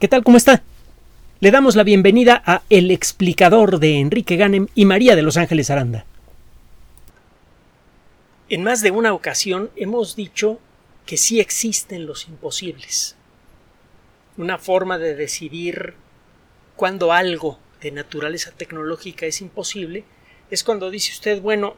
¿Qué 0.00 0.08
tal? 0.08 0.24
¿Cómo 0.24 0.36
está? 0.36 0.64
Le 1.38 1.52
damos 1.52 1.76
la 1.76 1.84
bienvenida 1.84 2.42
a 2.44 2.62
El 2.68 2.90
explicador 2.90 3.78
de 3.78 4.00
Enrique 4.00 4.34
Ganem 4.34 4.66
y 4.74 4.86
María 4.86 5.14
de 5.14 5.22
Los 5.22 5.36
Ángeles 5.36 5.70
Aranda. 5.70 6.04
En 8.48 8.64
más 8.64 8.82
de 8.82 8.90
una 8.90 9.12
ocasión 9.12 9.70
hemos 9.76 10.16
dicho 10.16 10.58
que 11.06 11.16
sí 11.16 11.38
existen 11.38 12.06
los 12.06 12.26
imposibles. 12.26 13.14
Una 14.36 14.58
forma 14.58 14.98
de 14.98 15.14
decidir 15.14 15.94
cuando 16.74 17.12
algo 17.12 17.60
de 17.80 17.92
naturaleza 17.92 18.50
tecnológica 18.50 19.26
es 19.26 19.40
imposible 19.40 20.04
es 20.50 20.64
cuando 20.64 20.90
dice 20.90 21.12
usted, 21.12 21.40
bueno, 21.40 21.76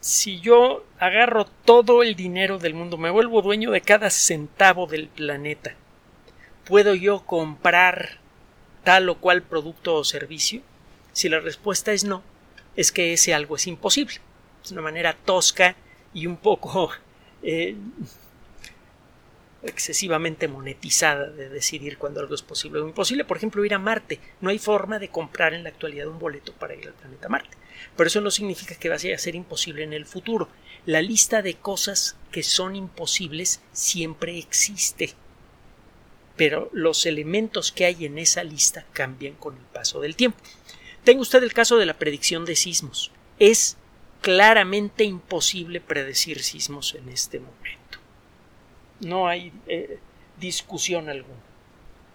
si 0.00 0.40
yo 0.40 0.86
agarro 0.98 1.44
todo 1.66 2.02
el 2.02 2.16
dinero 2.16 2.58
del 2.58 2.72
mundo, 2.72 2.96
me 2.96 3.10
vuelvo 3.10 3.42
dueño 3.42 3.70
de 3.72 3.82
cada 3.82 4.08
centavo 4.08 4.86
del 4.86 5.08
planeta, 5.08 5.76
¿puedo 6.64 6.94
yo 6.94 7.24
comprar 7.24 8.18
tal 8.84 9.08
o 9.08 9.18
cual 9.18 9.42
producto 9.42 9.94
o 9.94 10.04
servicio? 10.04 10.62
Si 11.12 11.28
la 11.28 11.40
respuesta 11.40 11.92
es 11.92 12.04
no, 12.04 12.22
es 12.76 12.92
que 12.92 13.12
ese 13.12 13.34
algo 13.34 13.56
es 13.56 13.66
imposible. 13.66 14.16
Es 14.64 14.72
una 14.72 14.82
manera 14.82 15.16
tosca 15.24 15.76
y 16.14 16.26
un 16.26 16.36
poco 16.36 16.90
eh, 17.42 17.76
excesivamente 19.62 20.48
monetizada 20.48 21.30
de 21.30 21.48
decidir 21.48 21.98
cuando 21.98 22.20
algo 22.20 22.34
es 22.34 22.42
posible 22.42 22.80
o 22.80 22.88
imposible. 22.88 23.24
Por 23.24 23.36
ejemplo, 23.36 23.64
ir 23.64 23.74
a 23.74 23.78
Marte. 23.78 24.20
No 24.40 24.50
hay 24.50 24.58
forma 24.58 24.98
de 24.98 25.08
comprar 25.08 25.54
en 25.54 25.62
la 25.62 25.70
actualidad 25.70 26.08
un 26.08 26.18
boleto 26.18 26.52
para 26.52 26.74
ir 26.74 26.86
al 26.86 26.94
planeta 26.94 27.28
Marte. 27.28 27.56
Pero 27.96 28.06
eso 28.06 28.20
no 28.20 28.30
significa 28.30 28.74
que 28.74 28.88
vaya 28.88 29.14
a 29.14 29.18
ser 29.18 29.34
imposible 29.34 29.84
en 29.84 29.92
el 29.92 30.06
futuro. 30.06 30.48
La 30.86 31.02
lista 31.02 31.42
de 31.42 31.54
cosas 31.54 32.16
que 32.30 32.42
son 32.42 32.74
imposibles 32.76 33.60
siempre 33.72 34.38
existe. 34.38 35.14
Pero 36.36 36.70
los 36.72 37.06
elementos 37.06 37.72
que 37.72 37.84
hay 37.84 38.04
en 38.04 38.18
esa 38.18 38.44
lista 38.44 38.86
cambian 38.92 39.34
con 39.34 39.56
el 39.56 39.64
paso 39.64 40.00
del 40.00 40.16
tiempo. 40.16 40.38
Tenga 41.04 41.20
usted 41.20 41.42
el 41.42 41.52
caso 41.52 41.76
de 41.76 41.86
la 41.86 41.94
predicción 41.94 42.44
de 42.44 42.56
sismos. 42.56 43.10
Es 43.38 43.76
claramente 44.20 45.04
imposible 45.04 45.80
predecir 45.80 46.42
sismos 46.42 46.94
en 46.94 47.08
este 47.08 47.40
momento 47.40 47.82
no 49.02 49.28
hay 49.28 49.52
eh, 49.66 49.98
discusión 50.38 51.08
alguna. 51.08 51.40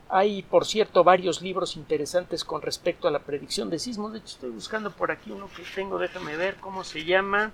Hay, 0.10 0.42
por 0.42 0.66
cierto, 0.66 1.04
varios 1.04 1.42
libros 1.42 1.76
interesantes 1.76 2.46
con 2.46 2.62
respecto 2.62 3.08
a 3.08 3.12
la 3.12 3.20
predicción 3.20 3.70
de 3.70 3.78
sismos. 3.78 4.14
De 4.14 4.20
hecho, 4.20 4.28
estoy 4.28 4.52
buscando 4.52 4.92
por 4.92 5.12
aquí 5.12 5.32
uno 5.32 5.50
que 5.54 5.64
tengo, 5.76 6.00
déjame 6.00 6.38
ver 6.38 6.56
cómo 6.56 6.86
se 6.86 7.04
llama. 7.04 7.52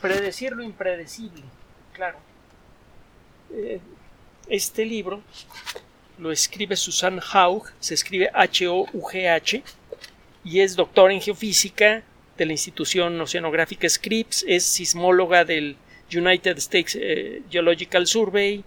Predecir 0.00 0.52
lo 0.52 0.62
impredecible, 0.62 1.42
claro. 1.92 2.18
Eh, 3.52 3.80
este 4.48 4.84
libro 4.84 5.22
lo 6.18 6.30
escribe 6.30 6.76
Susan 6.76 7.20
Haug, 7.32 7.64
se 7.80 7.94
escribe 7.94 8.30
H-O-U-G-H, 8.32 9.62
y 10.44 10.60
es 10.60 10.76
doctor 10.76 11.10
en 11.10 11.20
geofísica 11.20 12.02
de 12.36 12.46
la 12.46 12.52
institución 12.52 13.20
oceanográfica 13.20 13.88
Scripps, 13.88 14.44
es 14.46 14.64
sismóloga 14.64 15.44
del 15.44 15.76
United 16.14 16.58
States 16.58 16.96
eh, 17.00 17.42
Geological 17.50 18.06
Survey, 18.06 18.64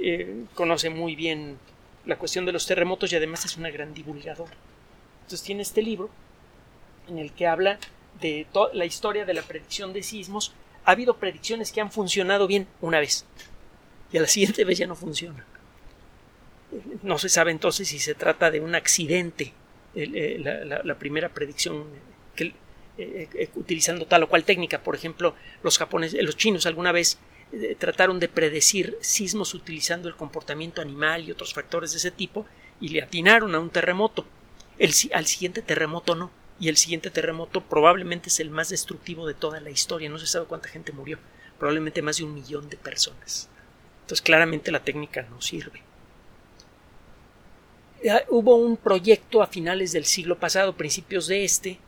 eh, 0.00 0.44
conoce 0.54 0.88
muy 0.90 1.14
bien 1.14 1.58
la 2.06 2.16
cuestión 2.16 2.46
de 2.46 2.52
los 2.52 2.66
terremotos 2.66 3.12
y 3.12 3.16
además 3.16 3.44
es 3.44 3.56
una 3.56 3.70
gran 3.70 3.92
divulgadora. 3.92 4.54
Entonces 5.22 5.42
tiene 5.42 5.62
este 5.62 5.82
libro 5.82 6.10
en 7.08 7.18
el 7.18 7.32
que 7.32 7.46
habla 7.46 7.78
de 8.20 8.46
la 8.72 8.84
historia 8.84 9.24
de 9.24 9.34
la 9.34 9.42
predicción 9.42 9.92
de 9.92 10.02
sismos. 10.02 10.54
Ha 10.84 10.92
habido 10.92 11.16
predicciones 11.18 11.72
que 11.72 11.80
han 11.80 11.92
funcionado 11.92 12.46
bien 12.46 12.66
una 12.80 13.00
vez 13.00 13.26
y 14.12 14.18
a 14.18 14.20
la 14.22 14.26
siguiente 14.26 14.64
vez 14.64 14.78
ya 14.78 14.86
no 14.86 14.96
funcionan. 14.96 15.44
No 17.02 17.18
se 17.18 17.28
sabe 17.28 17.50
entonces 17.50 17.88
si 17.88 17.98
se 17.98 18.14
trata 18.14 18.50
de 18.50 18.60
un 18.60 18.74
accidente, 18.74 19.52
eh, 19.94 20.40
la, 20.84 20.98
primera 20.98 21.30
predicción 21.30 21.84
que 22.36 22.54
eh, 22.96 23.28
eh, 23.34 23.50
utilizando 23.54 24.06
tal 24.06 24.22
o 24.22 24.28
cual 24.28 24.44
técnica. 24.44 24.82
Por 24.82 24.94
ejemplo, 24.94 25.34
los 25.62 25.78
japoneses, 25.78 26.22
los 26.22 26.36
chinos 26.36 26.66
alguna 26.66 26.92
vez 26.92 27.18
trataron 27.78 28.20
de 28.20 28.28
predecir 28.28 28.96
sismos 29.00 29.54
utilizando 29.54 30.06
el 30.08 30.14
comportamiento 30.14 30.80
animal 30.80 31.24
y 31.24 31.32
otros 31.32 31.52
factores 31.52 31.90
de 31.90 31.96
ese 31.96 32.12
tipo 32.12 32.46
y 32.80 32.90
le 32.90 33.02
atinaron 33.02 33.52
a 33.56 33.58
un 33.58 33.70
terremoto. 33.70 34.24
El, 34.78 34.92
al 35.12 35.26
siguiente 35.26 35.60
terremoto 35.60 36.14
no. 36.14 36.30
Y 36.60 36.68
el 36.68 36.76
siguiente 36.76 37.10
terremoto 37.10 37.62
probablemente 37.62 38.28
es 38.28 38.38
el 38.38 38.50
más 38.50 38.68
destructivo 38.68 39.26
de 39.26 39.34
toda 39.34 39.60
la 39.60 39.70
historia. 39.70 40.08
No 40.08 40.18
se 40.18 40.28
sabe 40.28 40.46
cuánta 40.46 40.68
gente 40.68 40.92
murió. 40.92 41.18
Probablemente 41.58 42.02
más 42.02 42.18
de 42.18 42.24
un 42.24 42.34
millón 42.34 42.68
de 42.68 42.76
personas. 42.76 43.48
Entonces 44.10 44.26
claramente 44.26 44.72
la 44.72 44.82
técnica 44.82 45.22
no 45.30 45.40
sirve. 45.40 45.82
Hubo 48.28 48.56
un 48.56 48.76
proyecto 48.76 49.40
a 49.40 49.46
finales 49.46 49.92
del 49.92 50.04
siglo 50.04 50.36
pasado, 50.36 50.72
principios 50.72 51.28
de 51.28 51.44
este, 51.44 51.78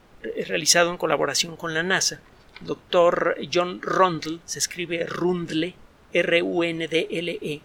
realizado 0.47 0.93
en 0.93 0.99
colaboración 0.99 1.57
con 1.57 1.75
la 1.75 1.83
NASA. 1.83 2.21
Doctor 2.61 3.37
John 3.53 3.83
Rundle, 3.83 4.39
se 4.45 4.61
escribe 4.61 5.05
Rundle, 5.05 5.75
R-U-N-D-L-E, 6.13 7.61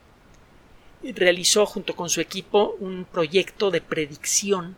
realizó 1.13 1.67
junto 1.67 1.95
con 1.95 2.09
su 2.09 2.19
equipo 2.19 2.77
un 2.79 3.05
proyecto 3.05 3.69
de 3.69 3.81
predicción 3.81 4.75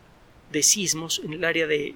de 0.52 0.62
sismos 0.62 1.22
en 1.24 1.32
el 1.32 1.44
área 1.44 1.66
del 1.66 1.94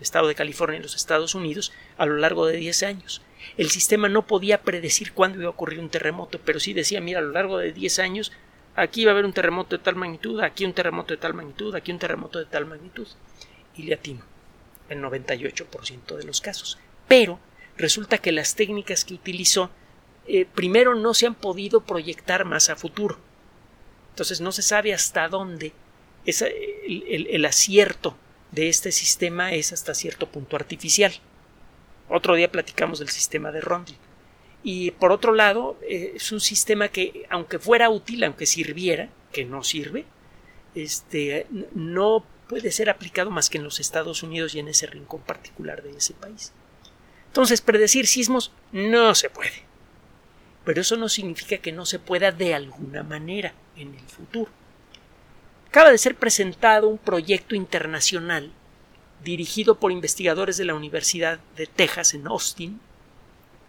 estado 0.00 0.28
de 0.28 0.36
California 0.36 0.76
en 0.76 0.84
los 0.84 0.94
Estados 0.94 1.34
Unidos 1.34 1.72
a 1.98 2.06
lo 2.06 2.16
largo 2.16 2.46
de 2.46 2.58
10 2.58 2.84
años. 2.84 3.22
El 3.56 3.70
sistema 3.70 4.08
no 4.08 4.26
podía 4.26 4.62
predecir 4.62 5.12
cuándo 5.12 5.38
iba 5.38 5.48
a 5.48 5.50
ocurrir 5.50 5.80
un 5.80 5.90
terremoto, 5.90 6.40
pero 6.44 6.60
sí 6.60 6.72
decía, 6.72 7.00
mira, 7.00 7.20
a 7.20 7.22
lo 7.22 7.32
largo 7.32 7.58
de 7.58 7.72
10 7.72 7.98
años 8.00 8.32
aquí 8.76 9.04
va 9.04 9.12
a 9.12 9.14
haber 9.14 9.24
un 9.24 9.32
terremoto 9.32 9.76
de 9.76 9.82
tal 9.82 9.96
magnitud, 9.96 10.40
aquí 10.40 10.64
un 10.64 10.72
terremoto 10.72 11.14
de 11.14 11.18
tal 11.18 11.34
magnitud, 11.34 11.74
aquí 11.74 11.92
un 11.92 11.98
terremoto 11.98 12.38
de 12.38 12.46
tal 12.46 12.66
magnitud. 12.66 13.06
Y 13.76 13.84
le 13.84 13.94
atino 13.94 14.22
el 14.88 15.00
98% 15.00 16.16
de 16.16 16.24
los 16.24 16.40
casos. 16.40 16.78
Pero 17.08 17.38
resulta 17.76 18.18
que 18.18 18.32
las 18.32 18.54
técnicas 18.54 19.04
que 19.04 19.14
utilizó 19.14 19.70
eh, 20.26 20.46
primero 20.46 20.94
no 20.94 21.12
se 21.14 21.26
han 21.26 21.34
podido 21.34 21.80
proyectar 21.82 22.44
más 22.44 22.70
a 22.70 22.76
futuro. 22.76 23.18
Entonces 24.10 24.40
no 24.40 24.52
se 24.52 24.62
sabe 24.62 24.94
hasta 24.94 25.28
dónde 25.28 25.72
el, 26.24 27.44
acierto 27.44 28.16
de 28.52 28.68
este 28.68 28.92
sistema 28.92 29.52
es 29.52 29.72
hasta 29.72 29.94
cierto 29.94 30.28
punto 30.28 30.56
artificial. 30.56 31.12
Otro 32.08 32.34
día 32.34 32.50
platicamos 32.50 32.98
del 32.98 33.08
sistema 33.08 33.50
de 33.50 33.60
Rondle. 33.60 33.96
Y 34.62 34.92
por 34.92 35.12
otro 35.12 35.34
lado, 35.34 35.78
eh, 35.82 36.12
es 36.16 36.32
un 36.32 36.40
sistema 36.40 36.88
que, 36.88 37.26
aunque 37.28 37.58
fuera 37.58 37.90
útil, 37.90 38.24
aunque 38.24 38.46
sirviera, 38.46 39.10
que 39.32 39.44
no 39.44 39.62
sirve, 39.62 40.06
este, 40.74 41.46
no 41.74 42.24
puede 42.48 42.70
ser 42.70 42.90
aplicado 42.90 43.30
más 43.30 43.50
que 43.50 43.58
en 43.58 43.64
los 43.64 43.80
Estados 43.80 44.22
Unidos 44.22 44.54
y 44.54 44.60
en 44.60 44.68
ese 44.68 44.86
rincón 44.86 45.20
particular 45.20 45.82
de 45.82 45.90
ese 45.90 46.14
país. 46.14 46.52
Entonces, 47.26 47.60
predecir 47.60 48.06
sismos 48.06 48.52
no 48.72 49.14
se 49.14 49.28
puede. 49.28 49.64
Pero 50.64 50.80
eso 50.80 50.96
no 50.96 51.08
significa 51.08 51.58
que 51.58 51.72
no 51.72 51.84
se 51.84 51.98
pueda 51.98 52.32
de 52.32 52.54
alguna 52.54 53.02
manera 53.02 53.54
en 53.76 53.94
el 53.94 54.06
futuro. 54.06 54.50
Acaba 55.68 55.90
de 55.90 55.98
ser 55.98 56.14
presentado 56.14 56.88
un 56.88 56.98
proyecto 56.98 57.54
internacional 57.54 58.52
dirigido 59.24 59.80
por 59.80 59.90
investigadores 59.90 60.56
de 60.56 60.66
la 60.66 60.74
Universidad 60.74 61.40
de 61.56 61.66
Texas 61.66 62.14
en 62.14 62.26
Austin, 62.26 62.80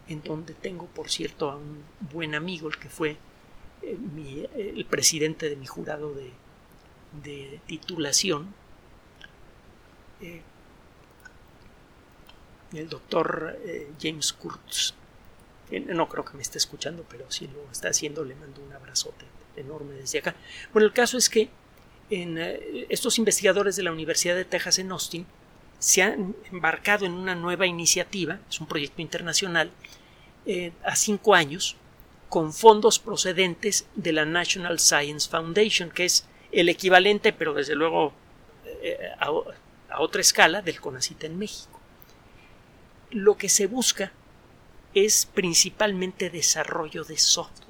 en 0.07 0.21
donde 0.21 0.53
tengo, 0.53 0.85
por 0.87 1.09
cierto, 1.09 1.49
a 1.49 1.55
un 1.55 1.83
buen 2.11 2.35
amigo, 2.35 2.67
el 2.67 2.77
que 2.77 2.89
fue 2.89 3.17
eh, 3.81 4.73
el 4.75 4.85
presidente 4.85 5.49
de 5.49 5.55
mi 5.55 5.65
jurado 5.65 6.13
de, 6.13 6.31
de 7.23 7.59
titulación, 7.65 8.53
eh, 10.21 10.41
el 12.73 12.89
doctor 12.89 13.57
eh, 13.63 13.91
James 13.99 14.33
Kurtz. 14.33 14.93
No 15.71 16.07
creo 16.07 16.23
que 16.23 16.35
me 16.35 16.43
esté 16.43 16.59
escuchando, 16.59 17.05
pero 17.09 17.31
si 17.31 17.47
lo 17.47 17.71
está 17.71 17.89
haciendo 17.89 18.23
le 18.23 18.35
mando 18.35 18.61
un 18.61 18.71
abrazote 18.73 19.25
enorme 19.55 19.95
desde 19.95 20.19
acá. 20.19 20.35
Bueno, 20.73 20.85
el 20.85 20.93
caso 20.93 21.17
es 21.17 21.27
que 21.27 21.49
en, 22.11 22.37
estos 22.89 23.17
investigadores 23.17 23.75
de 23.75 23.81
la 23.81 23.91
Universidad 23.91 24.35
de 24.35 24.45
Texas 24.45 24.77
en 24.77 24.91
Austin 24.91 25.25
se 25.79 26.01
han 26.01 26.35
embarcado 26.51 27.05
en 27.05 27.13
una 27.13 27.35
nueva 27.35 27.65
iniciativa, 27.65 28.39
es 28.49 28.59
un 28.59 28.67
proyecto 28.67 29.01
internacional, 29.01 29.71
a 30.83 30.95
cinco 30.95 31.33
años, 31.33 31.75
con 32.29 32.53
fondos 32.53 32.99
procedentes 32.99 33.87
de 33.95 34.13
la 34.13 34.25
National 34.25 34.79
Science 34.79 35.29
Foundation, 35.29 35.89
que 35.89 36.05
es 36.05 36.27
el 36.51 36.69
equivalente, 36.69 37.33
pero 37.33 37.53
desde 37.53 37.75
luego 37.75 38.13
a, 39.19 39.31
a 39.89 40.01
otra 40.01 40.21
escala 40.21 40.61
del 40.61 40.79
CONACIT 40.79 41.23
en 41.23 41.37
México. 41.37 41.79
Lo 43.11 43.37
que 43.37 43.49
se 43.49 43.67
busca 43.67 44.11
es 44.93 45.25
principalmente 45.25 46.29
desarrollo 46.29 47.03
de 47.03 47.17
software. 47.17 47.65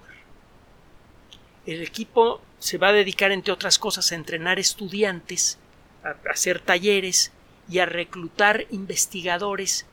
El 1.66 1.82
equipo 1.82 2.42
se 2.60 2.78
va 2.78 2.90
a 2.90 2.94
dedicar, 2.94 3.32
entre 3.32 3.54
otras 3.54 3.80
cosas, 3.80 4.12
a 4.12 4.16
entrenar 4.16 4.60
estudiantes, 4.60 5.58
a 6.04 6.16
hacer 6.32 6.60
talleres 6.60 7.32
y 7.70 7.80
a 7.80 7.86
reclutar 7.86 8.66
investigadores, 8.72 9.86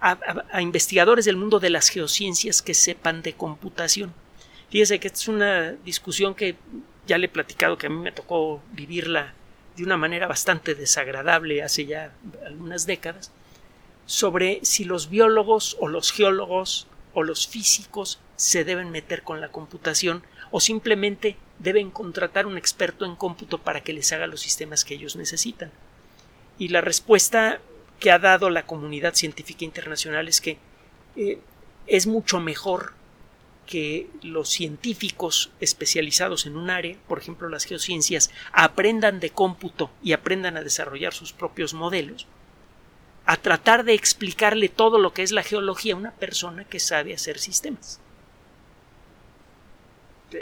a, 0.00 0.60
investigadores 0.60 1.24
del 1.24 1.36
mundo 1.36 1.60
de 1.60 1.70
las 1.70 1.88
geociencias 1.88 2.62
que 2.62 2.74
sepan 2.74 3.22
de 3.22 3.34
computación. 3.34 4.12
Fíjese 4.70 5.00
que 5.00 5.08
esta 5.08 5.20
es 5.20 5.28
una 5.28 5.72
discusión 5.84 6.34
que 6.34 6.56
ya 7.06 7.18
le 7.18 7.26
he 7.26 7.28
platicado 7.28 7.78
que 7.78 7.86
a 7.86 7.90
mí 7.90 7.96
me 7.96 8.12
tocó 8.12 8.62
vivirla 8.72 9.34
de 9.76 9.84
una 9.84 9.96
manera 9.96 10.26
bastante 10.26 10.74
desagradable 10.74 11.62
hace 11.62 11.86
ya 11.86 12.12
algunas 12.46 12.86
décadas, 12.86 13.32
sobre 14.06 14.60
si 14.62 14.84
los 14.84 15.08
biólogos 15.08 15.76
o 15.80 15.88
los 15.88 16.12
geólogos 16.12 16.86
o 17.14 17.22
los 17.22 17.46
físicos 17.46 18.18
se 18.36 18.64
deben 18.64 18.90
meter 18.90 19.22
con 19.22 19.40
la 19.40 19.48
computación 19.48 20.22
o 20.50 20.60
simplemente 20.60 21.36
deben 21.58 21.90
contratar 21.90 22.46
un 22.46 22.58
experto 22.58 23.04
en 23.04 23.16
cómputo 23.16 23.58
para 23.58 23.82
que 23.82 23.92
les 23.92 24.12
haga 24.12 24.26
los 24.26 24.40
sistemas 24.40 24.84
que 24.84 24.94
ellos 24.94 25.16
necesitan. 25.16 25.70
Y 26.58 26.68
la 26.68 26.80
respuesta 26.80 27.60
que 27.98 28.10
ha 28.10 28.18
dado 28.18 28.50
la 28.50 28.66
comunidad 28.66 29.14
científica 29.14 29.64
internacional 29.64 30.28
es 30.28 30.40
que 30.40 30.58
eh, 31.16 31.38
es 31.86 32.06
mucho 32.06 32.40
mejor 32.40 32.94
que 33.66 34.10
los 34.22 34.50
científicos 34.50 35.50
especializados 35.60 36.44
en 36.46 36.56
un 36.56 36.68
área, 36.68 36.96
por 37.08 37.18
ejemplo 37.18 37.48
las 37.48 37.64
geociencias, 37.64 38.30
aprendan 38.52 39.18
de 39.18 39.30
cómputo 39.30 39.90
y 40.02 40.12
aprendan 40.12 40.58
a 40.58 40.62
desarrollar 40.62 41.14
sus 41.14 41.32
propios 41.32 41.72
modelos, 41.72 42.26
a 43.24 43.36
tratar 43.38 43.84
de 43.84 43.94
explicarle 43.94 44.68
todo 44.68 44.98
lo 44.98 45.14
que 45.14 45.22
es 45.22 45.32
la 45.32 45.42
geología 45.42 45.94
a 45.94 45.96
una 45.96 46.10
persona 46.12 46.64
que 46.64 46.80
sabe 46.80 47.14
hacer 47.14 47.38
sistemas. 47.38 48.01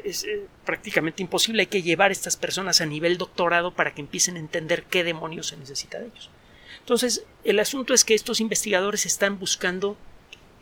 Es 0.05 0.25
eh, 0.25 0.47
prácticamente 0.65 1.23
imposible, 1.23 1.63
hay 1.63 1.67
que 1.67 1.83
llevar 1.83 2.11
a 2.11 2.13
estas 2.13 2.37
personas 2.37 2.81
a 2.81 2.87
nivel 2.87 3.19
doctorado 3.19 3.73
para 3.75 3.95
que 3.95 4.01
empiecen 4.01 4.37
a 4.37 4.41
entender 4.41 4.85
qué 4.85 5.05
demonios 5.05 5.49
se 5.49 5.57
necesita 5.57 5.99
de 5.99 6.07
ellos. 6.07 6.31
Entonces, 6.79 7.25
el 7.45 7.61
asunto 7.61 7.95
es 7.95 8.05
que 8.05 8.15
estos 8.15 8.41
investigadores 8.41 9.07
están 9.07 9.39
buscando 9.39 9.97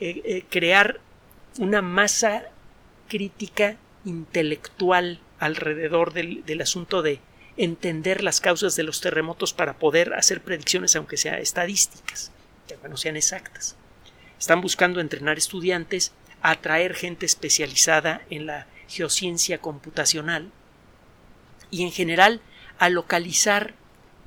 eh, 0.01 0.21
eh, 0.25 0.45
crear 0.51 1.01
una 1.59 1.83
masa 1.83 2.45
crítica 3.09 3.77
intelectual 4.05 5.21
alrededor 5.39 6.13
del, 6.13 6.45
del, 6.45 6.61
asunto 6.61 7.03
de 7.03 7.21
entender 7.57 8.23
las 8.23 8.41
causas 8.41 8.77
de 8.77 8.83
los 8.83 9.01
terremotos 9.01 9.53
para 9.53 9.79
poder 9.79 10.15
hacer 10.15 10.41
predicciones, 10.41 10.95
aunque 10.97 11.17
sean 11.17 11.37
estadísticas, 11.37 12.31
que 12.67 12.89
no 12.89 12.97
sean 12.97 13.17
exactas. 13.17 13.77
Están 14.39 14.61
buscando 14.61 15.01
entrenar 15.01 15.39
estudiantes, 15.39 16.13
atraer 16.43 16.95
gente 16.95 17.27
especializada 17.27 18.23
en 18.31 18.47
la 18.47 18.67
geociencia 18.89 19.59
computacional 19.59 20.51
y 21.71 21.83
en 21.83 21.93
general 21.93 22.41
a 22.79 22.89
localizar 22.89 23.75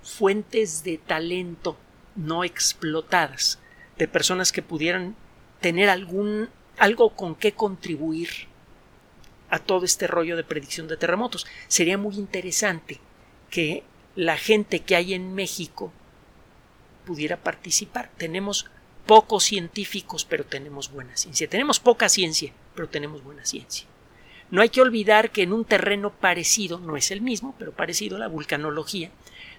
fuentes 0.03 0.83
de 0.83 0.97
talento 0.97 1.77
no 2.15 2.43
explotadas 2.43 3.59
de 3.97 4.07
personas 4.07 4.51
que 4.51 4.61
pudieran 4.61 5.15
tener 5.59 5.89
algún 5.89 6.49
algo 6.77 7.15
con 7.15 7.35
qué 7.35 7.53
contribuir 7.53 8.29
a 9.49 9.59
todo 9.59 9.85
este 9.85 10.07
rollo 10.07 10.35
de 10.37 10.43
predicción 10.43 10.87
de 10.87 10.97
terremotos. 10.97 11.45
Sería 11.67 11.97
muy 11.97 12.15
interesante 12.15 12.99
que 13.49 13.83
la 14.15 14.37
gente 14.37 14.79
que 14.79 14.95
hay 14.95 15.13
en 15.13 15.35
México 15.35 15.91
pudiera 17.05 17.37
participar. 17.37 18.09
Tenemos 18.17 18.65
pocos 19.05 19.43
científicos, 19.43 20.25
pero 20.25 20.45
tenemos 20.45 20.91
buena 20.91 21.15
ciencia. 21.17 21.49
Tenemos 21.49 21.79
poca 21.79 22.09
ciencia, 22.09 22.53
pero 22.75 22.89
tenemos 22.89 23.23
buena 23.23 23.45
ciencia. 23.45 23.85
No 24.51 24.61
hay 24.61 24.69
que 24.69 24.81
olvidar 24.81 25.31
que 25.31 25.43
en 25.43 25.53
un 25.53 25.65
terreno 25.65 26.11
parecido, 26.11 26.77
no 26.79 26.97
es 26.97 27.09
el 27.11 27.21
mismo, 27.21 27.55
pero 27.57 27.71
parecido 27.71 28.17
a 28.17 28.19
la 28.19 28.27
vulcanología, 28.27 29.09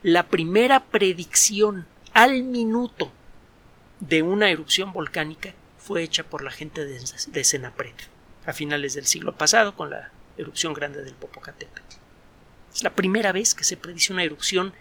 la 0.03 0.29
primera 0.29 0.85
predicción 0.85 1.87
al 2.13 2.43
minuto 2.43 3.11
de 4.01 4.23
una 4.23 4.51
erupción 4.51 4.93
volcánica 4.93 5.55
fue 5.79 6.03
hecha 6.03 6.25
por 6.25 6.45
la 6.45 6.51
gente 6.51 6.85
de, 6.85 7.01
de 7.01 7.73
a 8.45 8.53
finales 8.53 8.95
del 8.95 9.07
siglo 9.07 9.35
pasado 9.35 9.75
con 9.75 9.91
la 9.91 10.11
erupción 10.37 10.75
grande 10.75 11.03
del 11.03 11.15
Popocatépetl. 11.15 11.97
Es 12.75 12.83
la 12.83 12.95
primera 12.95 13.33
vez 13.33 13.55
que 13.55 13.65
se 13.65 13.77
predice 13.77 14.13
una 14.13 14.25
erupción 14.25 14.73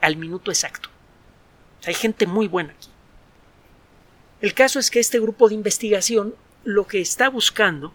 al 0.00 0.16
minuto 0.16 0.50
exacto. 0.50 0.88
Hay 1.86 1.94
gente 1.94 2.26
muy 2.26 2.48
buena 2.48 2.72
aquí. 2.72 2.88
El 4.40 4.54
caso 4.54 4.78
es 4.78 4.90
que 4.90 5.00
este 5.00 5.18
grupo 5.18 5.48
de 5.48 5.54
investigación 5.54 6.34
lo 6.64 6.86
que 6.86 7.00
está 7.00 7.28
buscando 7.28 7.92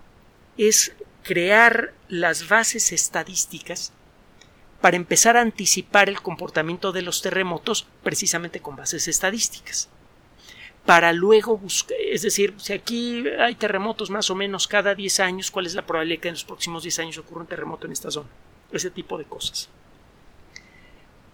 es 0.58 0.94
crear 1.24 1.94
las 2.08 2.48
bases 2.48 2.92
estadísticas 2.92 3.94
para 4.82 4.98
empezar 4.98 5.38
a 5.38 5.42
anticipar 5.42 6.10
el 6.10 6.22
comportamiento 6.22 6.92
de 6.92 7.04
los 7.04 7.22
terremotos 7.22 7.88
precisamente 8.04 8.62
con 8.62 8.76
bases 8.76 9.08
estadísticas 9.08 9.90
para 10.86 11.14
luego 11.14 11.58
buscar, 11.58 11.98
es 12.00 12.24
decir, 12.24 12.56
si 12.58 12.74
aquí 12.74 13.24
hay 13.40 13.56
terremotos 13.56 14.10
más 14.10 14.30
o 14.30 14.36
menos 14.36 14.68
cada 14.68 14.96
10 14.96 15.20
años, 15.20 15.52
¿cuál 15.52 15.68
es 15.68 15.76
la 15.76 15.86
probabilidad 15.86 16.22
que 16.22 16.28
en 16.30 16.34
los 16.34 16.44
próximos 16.44 16.84
10 16.84 17.00
años 17.00 17.18
ocurra 17.18 17.42
un 17.42 17.48
terremoto 17.48 17.86
en 17.86 17.94
esta 17.94 18.10
zona? 18.10 18.30
Ese 18.72 18.90
tipo 18.90 19.18
de 19.18 19.26
cosas. 19.26 19.70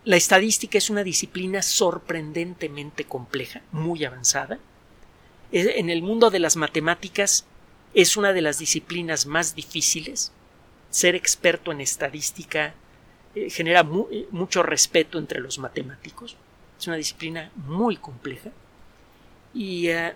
La 0.03 0.15
estadística 0.15 0.77
es 0.77 0.89
una 0.89 1.03
disciplina 1.03 1.61
sorprendentemente 1.61 3.05
compleja, 3.05 3.61
muy 3.71 4.03
avanzada. 4.05 4.59
En 5.51 5.89
el 5.89 6.01
mundo 6.01 6.29
de 6.29 6.39
las 6.39 6.57
matemáticas 6.57 7.45
es 7.97 8.15
una 8.15 8.31
de 8.31 8.41
las 8.41 8.59
disciplinas 8.59 9.25
más 9.25 9.55
difíciles. 9.55 10.31
Ser 10.91 11.15
experto 11.15 11.71
en 11.71 11.81
estadística 11.81 12.75
eh, 13.33 13.49
genera 13.49 13.81
eh, 14.11 14.27
mucho 14.29 14.61
respeto 14.61 15.17
entre 15.17 15.39
los 15.39 15.57
matemáticos. 15.57 16.37
Es 16.79 16.85
una 16.85 16.95
disciplina 16.95 17.51
muy 17.55 17.97
compleja 17.97 18.51
y 19.51 19.87
eh, 19.87 20.13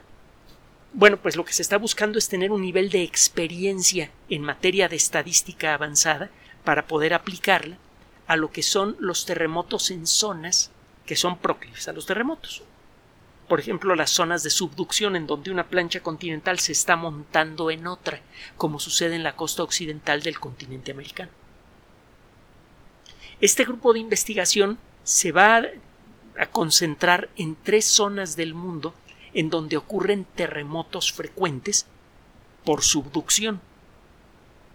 bueno, 0.94 1.18
pues 1.18 1.36
lo 1.36 1.44
que 1.44 1.54
se 1.54 1.63
está 1.63 1.80
buscando 1.80 2.19
es 2.19 2.30
tener 2.30 2.51
un 2.51 2.62
nivel 2.62 2.92
de 2.92 3.01
experiencia 3.01 4.12
en 4.30 4.44
materia 4.44 4.88
de 4.88 4.98
estadística 4.98 5.74
avanzada 5.74 6.30
para 6.63 6.86
poder 6.86 7.16
aplicarla 7.16 7.80
a 8.28 8.36
lo 8.36 8.51
que 8.51 8.62
son 8.62 8.95
los 9.00 9.25
terremotos 9.25 9.89
en 9.89 10.06
zonas 10.06 10.69
que 11.07 11.16
son 11.16 11.39
proclives 11.39 11.88
a 11.88 11.94
los 11.94 12.06
terremotos. 12.06 12.62
Por 13.48 13.60
ejemplo, 13.60 13.96
las 13.96 14.12
zonas 14.12 14.44
de 14.44 14.50
subducción 14.50 15.16
en 15.16 15.28
donde 15.28 15.52
una 15.52 15.68
plancha 15.68 16.02
continental 16.02 16.60
se 16.60 16.72
está 16.72 16.96
montando 16.96 17.70
en 17.70 17.88
otra, 17.88 18.22
como 18.58 18.80
sucede 18.80 19.16
en 19.16 19.24
la 19.24 19.36
costa 19.36 19.64
occidental 19.64 20.22
del 20.22 20.40
continente 20.40 20.92
americano. 20.92 21.32
Este 23.42 23.66
grupo 23.66 23.92
de 23.92 24.00
investigación 24.00 24.78
se 25.04 25.32
va 25.32 25.64
a 26.38 26.46
concentrar 26.48 27.30
en 27.36 27.56
tres 27.56 27.86
zonas 27.86 28.36
del 28.36 28.54
mundo 28.54 28.94
en 29.34 29.50
donde 29.50 29.78
ocurren 29.78 30.26
terremotos 30.36 31.12
frecuentes 31.12 31.88
por 32.64 32.84
subducción, 32.84 33.62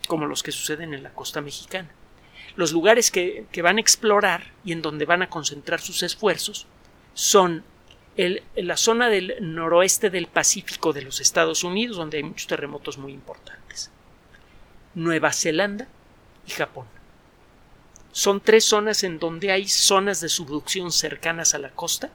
como 0.09 0.27
los 0.27 0.43
que 0.43 0.53
suceden 0.53 0.95
en 0.95 1.03
la 1.03 1.13
costa 1.13 1.41
mexicana. 1.41 1.91
Los 2.57 2.73
lugares 2.73 3.11
que, 3.11 3.47
van 3.63 3.77
a 3.77 3.81
explorar 3.81 4.53
y 4.65 4.73
en 4.73 4.83
donde 4.83 5.05
van 5.05 5.23
a 5.23 5.29
concentrar 5.29 5.81
sus 5.81 6.03
esfuerzos 6.03 6.67
son 7.15 7.65
la 8.17 8.77
zona 8.77 9.09
del 9.09 9.35
noroeste 9.41 10.11
del 10.11 10.27
Pacífico 10.27 10.93
de 10.93 11.03
los 11.03 11.21
Estados 11.21 11.65
Unidos, 11.65 11.97
donde 11.97 12.19
hay 12.19 12.23
muchos 12.23 12.47
terremotos 12.47 12.97
muy 12.97 13.13
importantes, 13.13 13.91
Nueva 14.95 15.33
Zelanda 15.33 15.87
y 16.47 16.53
Japón. 16.53 16.87
Son 18.13 18.41
tres 18.41 18.65
zonas 18.65 19.05
en 19.05 19.19
donde 19.19 19.53
hay 19.53 19.69
zonas 19.69 20.23
de 20.23 20.31
subducción 20.31 20.91
cercanas 20.93 21.55
a 21.55 21.59
la 21.59 21.71
costa, 21.71 22.11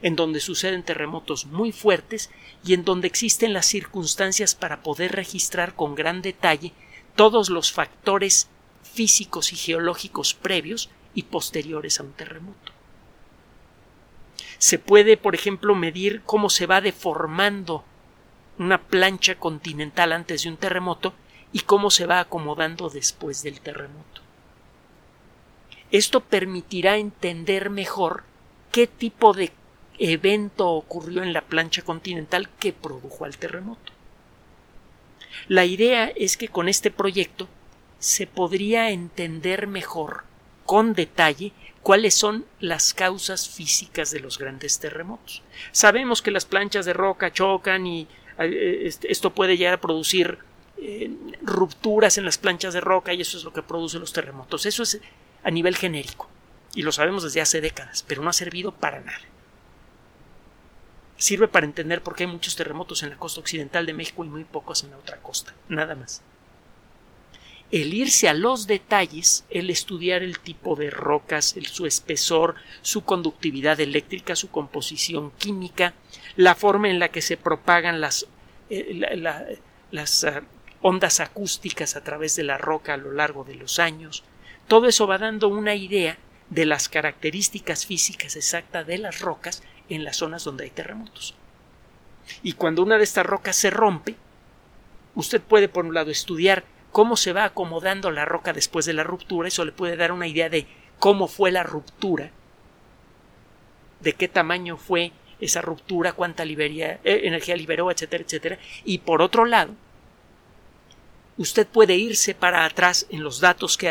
en 0.00 0.16
donde 0.16 0.40
suceden 0.40 0.82
terremotos 0.82 1.46
muy 1.46 1.72
fuertes 1.72 2.30
y 2.64 2.74
en 2.74 2.84
donde 2.84 3.06
existen 3.06 3.52
las 3.52 3.66
circunstancias 3.66 4.54
para 4.54 4.82
poder 4.82 5.12
registrar 5.12 5.74
con 5.74 5.94
gran 5.94 6.22
detalle 6.22 6.72
todos 7.16 7.50
los 7.50 7.72
factores 7.72 8.48
físicos 8.82 9.52
y 9.52 9.56
geológicos 9.56 10.34
previos 10.34 10.90
y 11.14 11.24
posteriores 11.24 12.00
a 12.00 12.02
un 12.02 12.12
terremoto. 12.12 12.73
Se 14.58 14.78
puede, 14.78 15.16
por 15.16 15.34
ejemplo, 15.34 15.74
medir 15.74 16.22
cómo 16.24 16.50
se 16.50 16.66
va 16.66 16.80
deformando 16.80 17.84
una 18.58 18.78
plancha 18.78 19.34
continental 19.36 20.12
antes 20.12 20.42
de 20.42 20.48
un 20.48 20.56
terremoto 20.56 21.12
y 21.52 21.60
cómo 21.60 21.90
se 21.90 22.06
va 22.06 22.20
acomodando 22.20 22.90
después 22.90 23.42
del 23.42 23.60
terremoto. 23.60 24.22
Esto 25.90 26.20
permitirá 26.20 26.96
entender 26.96 27.70
mejor 27.70 28.24
qué 28.72 28.86
tipo 28.86 29.32
de 29.32 29.52
evento 29.98 30.68
ocurrió 30.70 31.22
en 31.22 31.32
la 31.32 31.42
plancha 31.42 31.82
continental 31.82 32.48
que 32.58 32.72
produjo 32.72 33.24
al 33.24 33.36
terremoto. 33.36 33.92
La 35.46 35.64
idea 35.64 36.06
es 36.16 36.36
que 36.36 36.48
con 36.48 36.68
este 36.68 36.90
proyecto 36.90 37.48
se 37.98 38.26
podría 38.26 38.90
entender 38.90 39.66
mejor, 39.66 40.24
con 40.64 40.94
detalle, 40.94 41.52
cuáles 41.82 42.14
son 42.14 42.44
las 42.60 42.94
causas 42.94 43.48
físicas 43.48 44.10
de 44.10 44.20
los 44.20 44.38
grandes 44.38 44.78
terremotos. 44.78 45.42
Sabemos 45.72 46.22
que 46.22 46.30
las 46.30 46.44
planchas 46.44 46.86
de 46.86 46.92
roca 46.92 47.32
chocan 47.32 47.86
y 47.86 48.08
eh, 48.38 48.82
este, 48.84 49.10
esto 49.12 49.34
puede 49.34 49.56
llegar 49.56 49.74
a 49.74 49.80
producir 49.80 50.38
eh, 50.78 51.10
rupturas 51.42 52.18
en 52.18 52.24
las 52.24 52.38
planchas 52.38 52.74
de 52.74 52.80
roca 52.80 53.12
y 53.12 53.20
eso 53.20 53.36
es 53.36 53.44
lo 53.44 53.52
que 53.52 53.62
produce 53.62 53.98
los 53.98 54.12
terremotos. 54.12 54.66
Eso 54.66 54.82
es 54.82 55.00
a 55.42 55.50
nivel 55.50 55.76
genérico 55.76 56.28
y 56.74 56.82
lo 56.82 56.92
sabemos 56.92 57.22
desde 57.22 57.40
hace 57.40 57.60
décadas, 57.60 58.04
pero 58.06 58.22
no 58.22 58.30
ha 58.30 58.34
servido 58.34 58.72
para 58.72 59.00
nada 59.00 59.20
sirve 61.16 61.48
para 61.48 61.66
entender 61.66 62.02
por 62.02 62.14
qué 62.14 62.24
hay 62.24 62.30
muchos 62.30 62.56
terremotos 62.56 63.02
en 63.02 63.10
la 63.10 63.16
costa 63.16 63.40
occidental 63.40 63.86
de 63.86 63.94
México 63.94 64.24
y 64.24 64.28
muy 64.28 64.44
pocos 64.44 64.84
en 64.84 64.90
la 64.90 64.98
otra 64.98 65.18
costa, 65.18 65.54
nada 65.68 65.94
más. 65.94 66.22
El 67.74 67.92
irse 67.92 68.28
a 68.28 68.34
los 68.34 68.68
detalles, 68.68 69.44
el 69.50 69.68
estudiar 69.68 70.22
el 70.22 70.38
tipo 70.38 70.76
de 70.76 70.90
rocas, 70.90 71.56
su 71.72 71.86
espesor, 71.86 72.54
su 72.82 73.02
conductividad 73.02 73.80
eléctrica, 73.80 74.36
su 74.36 74.48
composición 74.48 75.32
química, 75.32 75.92
la 76.36 76.54
forma 76.54 76.88
en 76.88 77.00
la 77.00 77.08
que 77.08 77.20
se 77.20 77.36
propagan 77.36 78.00
las, 78.00 78.28
eh, 78.70 79.26
ah, 79.26 80.40
ondas 80.82 81.18
acústicas 81.18 81.96
a 81.96 82.04
través 82.04 82.36
de 82.36 82.44
la 82.44 82.58
roca 82.58 82.94
a 82.94 82.96
lo 82.96 83.10
largo 83.10 83.42
de 83.42 83.56
los 83.56 83.80
años. 83.80 84.22
Todo 84.68 84.86
eso 84.86 85.08
va 85.08 85.18
dando 85.18 85.48
una 85.48 85.74
idea 85.74 86.16
de 86.50 86.66
las 86.66 86.88
características 86.88 87.86
físicas 87.86 88.36
exactas 88.36 88.86
de 88.86 88.98
las 88.98 89.18
rocas 89.18 89.64
en 89.88 90.04
las 90.04 90.18
zonas 90.18 90.44
donde 90.44 90.62
hay 90.62 90.70
terremotos. 90.70 91.34
Y 92.44 92.52
cuando 92.52 92.84
una 92.84 92.98
de 92.98 93.04
estas 93.04 93.26
rocas 93.26 93.56
se 93.56 93.70
rompe, 93.70 94.14
usted 95.16 95.40
puede 95.40 95.68
por 95.68 95.84
un 95.84 95.94
lado 95.94 96.12
estudiar 96.12 96.72
cómo 96.94 97.16
se 97.16 97.32
va 97.32 97.42
acomodando 97.42 98.12
la 98.12 98.24
roca 98.24 98.52
después 98.52 98.86
de 98.86 98.92
la 98.92 99.02
ruptura, 99.02 99.48
eso 99.48 99.64
le 99.64 99.72
puede 99.72 99.96
dar 99.96 100.12
una 100.12 100.28
idea 100.28 100.48
de 100.48 100.68
cómo 101.00 101.26
fue 101.26 101.50
la 101.50 101.64
ruptura, 101.64 102.30
de 103.98 104.12
qué 104.12 104.28
tamaño 104.28 104.76
fue 104.76 105.10
esa 105.40 105.60
ruptura, 105.60 106.12
cuánta 106.12 106.44
eh, 106.44 107.00
energía 107.02 107.56
liberó, 107.56 107.90
etcétera, 107.90 108.22
etcétera. 108.22 108.58
Y 108.84 108.98
por 108.98 109.22
otro 109.22 109.44
lado, 109.44 109.72
usted 111.36 111.66
puede 111.66 111.96
irse 111.96 112.32
para 112.32 112.64
atrás 112.64 113.08
en 113.10 113.24
los 113.24 113.40
datos 113.40 113.76
que 113.76 113.88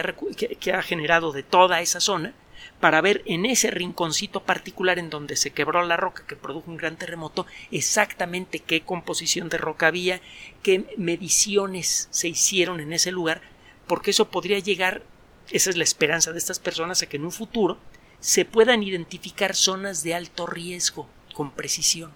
ha 0.71 0.81
generado 0.81 1.33
de 1.33 1.43
toda 1.43 1.81
esa 1.81 1.99
zona 1.99 2.33
para 2.79 3.01
ver 3.01 3.23
en 3.25 3.45
ese 3.45 3.71
rinconcito 3.71 4.43
particular 4.43 4.99
en 4.99 5.09
donde 5.09 5.35
se 5.35 5.51
quebró 5.51 5.83
la 5.83 5.97
roca 5.97 6.25
que 6.27 6.35
produjo 6.35 6.69
un 6.69 6.77
gran 6.77 6.97
terremoto 6.97 7.45
exactamente 7.71 8.59
qué 8.59 8.81
composición 8.81 9.49
de 9.49 9.57
roca 9.57 9.87
había, 9.87 10.21
qué 10.61 10.85
mediciones 10.97 12.07
se 12.11 12.27
hicieron 12.27 12.79
en 12.79 12.93
ese 12.93 13.11
lugar, 13.11 13.41
porque 13.87 14.11
eso 14.11 14.29
podría 14.29 14.59
llegar, 14.59 15.03
esa 15.51 15.69
es 15.69 15.77
la 15.77 15.83
esperanza 15.83 16.31
de 16.31 16.37
estas 16.37 16.59
personas, 16.59 17.01
a 17.01 17.07
que 17.07 17.17
en 17.17 17.25
un 17.25 17.31
futuro 17.31 17.77
se 18.19 18.45
puedan 18.45 18.83
identificar 18.83 19.55
zonas 19.55 20.03
de 20.03 20.13
alto 20.13 20.47
riesgo 20.47 21.07
con 21.33 21.51
precisión. 21.51 22.11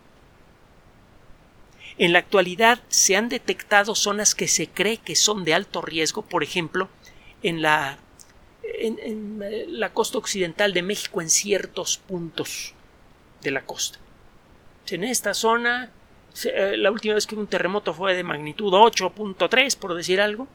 En 1.97 2.13
la 2.13 2.19
actualidad 2.19 2.81
se 2.89 3.15
han 3.15 3.27
detectado 3.27 3.95
zonas 3.95 4.35
que 4.35 4.47
se 4.47 4.67
cree 4.67 4.97
que 4.97 5.15
son 5.15 5.43
de 5.43 5.53
alto 5.53 5.81
riesgo, 5.81 6.21
por 6.21 6.43
ejemplo, 6.43 6.89
en 7.41 7.61
la 7.61 7.97
en, 8.79 9.41
eh, 9.43 9.65
la 9.67 9.93
costa 9.93 10.17
occidental 10.17 10.73
de 10.73 10.81
México 10.81 11.21
en 11.21 11.29
ciertos 11.29 11.97
puntos 11.97 12.73
de 13.41 13.51
la 13.51 13.65
costa. 13.65 13.99
En 14.89 15.03
esta 15.03 15.33
zona, 15.33 15.91
eh, 16.45 16.75
la 16.77 16.91
última 16.91 17.15
vez 17.15 17.27
que 17.27 17.35
hubo 17.35 17.41
un 17.41 17.47
terremoto 17.47 17.93
fue 17.93 18.15
de 18.15 18.23
magnitud 18.23 18.73
8.3, 18.73 19.75
por 19.77 19.95
decir 19.95 20.21
algo, 20.21 20.47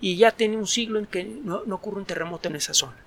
y 0.00 0.16
ya 0.16 0.32
tiene 0.32 0.56
un 0.56 0.66
siglo 0.66 0.98
en 0.98 1.06
que 1.06 1.24
no, 1.24 1.62
no 1.64 1.76
ocurre 1.76 1.98
un 1.98 2.06
terremoto 2.06 2.48
en 2.48 2.56
esa 2.56 2.74
zona. 2.74 2.98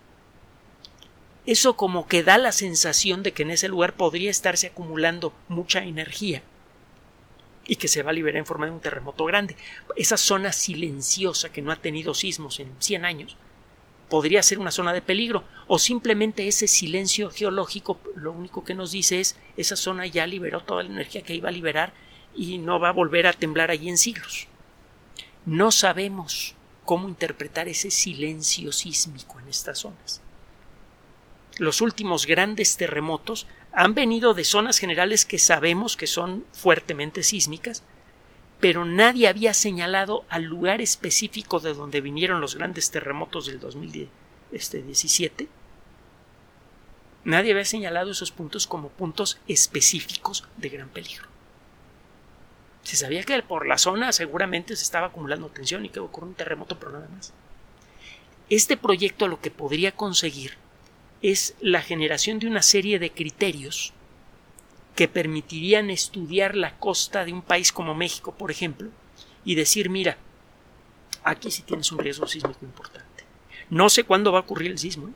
Eso 1.45 1.77
como 1.77 2.07
que 2.07 2.23
da 2.23 2.37
la 2.37 2.51
sensación 2.51 3.21
de 3.21 3.31
que 3.31 3.43
en 3.43 3.51
ese 3.51 3.67
lugar 3.67 3.93
podría 3.93 4.31
estarse 4.31 4.67
acumulando 4.67 5.31
mucha 5.47 5.83
energía 5.83 6.41
y 7.67 7.75
que 7.75 7.87
se 7.87 8.03
va 8.03 8.11
a 8.11 8.13
liberar 8.13 8.37
en 8.37 8.45
forma 8.45 8.65
de 8.65 8.71
un 8.71 8.79
terremoto 8.79 9.25
grande. 9.25 9.55
Esa 9.95 10.17
zona 10.17 10.51
silenciosa 10.51 11.51
que 11.51 11.61
no 11.61 11.71
ha 11.71 11.75
tenido 11.75 12.13
sismos 12.13 12.59
en 12.59 12.73
100 12.79 13.05
años 13.05 13.37
podría 14.09 14.43
ser 14.43 14.59
una 14.59 14.71
zona 14.71 14.93
de 14.93 15.01
peligro 15.01 15.43
o 15.67 15.79
simplemente 15.79 16.47
ese 16.47 16.67
silencio 16.67 17.31
geológico 17.31 17.99
lo 18.15 18.31
único 18.31 18.63
que 18.63 18.75
nos 18.75 18.91
dice 18.91 19.19
es 19.19 19.37
esa 19.57 19.75
zona 19.75 20.05
ya 20.05 20.27
liberó 20.27 20.61
toda 20.61 20.83
la 20.83 20.89
energía 20.89 21.23
que 21.23 21.35
iba 21.35 21.49
a 21.49 21.53
liberar 21.53 21.93
y 22.35 22.57
no 22.57 22.79
va 22.79 22.89
a 22.89 22.93
volver 22.93 23.27
a 23.27 23.33
temblar 23.33 23.71
allí 23.71 23.89
en 23.89 23.97
siglos. 23.97 24.47
No 25.45 25.71
sabemos 25.71 26.55
cómo 26.83 27.07
interpretar 27.07 27.67
ese 27.67 27.91
silencio 27.91 28.71
sísmico 28.71 29.39
en 29.39 29.47
estas 29.47 29.79
zonas. 29.79 30.21
Los 31.57 31.81
últimos 31.81 32.25
grandes 32.25 32.77
terremotos 32.77 33.47
han 33.71 33.93
venido 33.93 34.33
de 34.33 34.43
zonas 34.43 34.77
generales 34.77 35.25
que 35.25 35.39
sabemos 35.39 35.97
que 35.97 36.07
son 36.07 36.45
fuertemente 36.51 37.23
sísmicas, 37.23 37.83
pero 38.59 38.85
nadie 38.85 39.27
había 39.27 39.53
señalado 39.53 40.25
al 40.29 40.43
lugar 40.43 40.81
específico 40.81 41.59
de 41.59 41.73
donde 41.73 42.01
vinieron 42.01 42.41
los 42.41 42.55
grandes 42.55 42.89
terremotos 42.91 43.45
del 43.47 43.59
2017. 43.59 45.47
Nadie 47.25 47.51
había 47.51 47.65
señalado 47.65 48.11
esos 48.11 48.31
puntos 48.31 48.67
como 48.67 48.89
puntos 48.89 49.39
específicos 49.47 50.47
de 50.57 50.69
gran 50.69 50.89
peligro. 50.89 51.27
Se 52.83 52.95
sabía 52.95 53.23
que 53.23 53.41
por 53.41 53.67
la 53.67 53.79
zona 53.79 54.11
seguramente 54.11 54.75
se 54.75 54.83
estaba 54.83 55.07
acumulando 55.07 55.49
tensión 55.49 55.85
y 55.85 55.89
que 55.89 55.99
ocurrió 55.99 56.29
un 56.29 56.35
terremoto, 56.35 56.77
pero 56.77 56.91
nada 56.91 57.09
más. 57.09 57.33
Este 58.47 58.77
proyecto 58.77 59.27
lo 59.27 59.41
que 59.41 59.49
podría 59.49 59.91
conseguir 59.91 60.57
es 61.23 61.55
la 61.59 61.81
generación 61.81 62.37
de 62.37 62.45
una 62.45 62.61
serie 62.61 62.99
de 62.99 63.09
criterios 63.11 63.94
que 64.95 65.07
permitirían 65.07 65.89
estudiar 65.89 66.55
la 66.55 66.77
costa 66.77 67.25
de 67.25 67.33
un 67.33 67.41
país 67.41 67.71
como 67.71 67.93
México, 67.93 68.33
por 68.33 68.49
ejemplo, 68.49 68.89
y 69.43 69.55
decir, 69.55 69.89
mira, 69.89 70.17
aquí 71.23 71.51
sí 71.51 71.63
tienes 71.63 71.91
un 71.91 71.99
riesgo 71.99 72.27
sísmico 72.27 72.63
importante. 72.63 73.25
No 73.69 73.89
sé 73.89 74.03
cuándo 74.03 74.31
va 74.31 74.39
a 74.39 74.41
ocurrir 74.43 74.71
el 74.71 74.79
sismo, 74.79 75.09